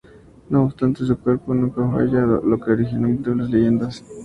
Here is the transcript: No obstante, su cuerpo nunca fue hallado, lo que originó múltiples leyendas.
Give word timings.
No 0.49 0.63
obstante, 0.63 1.05
su 1.05 1.15
cuerpo 1.19 1.53
nunca 1.53 1.87
fue 1.87 2.01
hallado, 2.07 2.41
lo 2.41 2.59
que 2.59 2.71
originó 2.71 3.07
múltiples 3.07 3.51
leyendas. 3.51 4.03